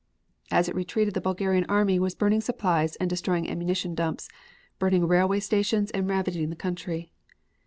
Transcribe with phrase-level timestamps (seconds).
[0.49, 4.29] As it retreated the Bulgarian army was burning supplies and destroying ammunition dumps,
[4.79, 7.11] burning railway stations and ravaging the country.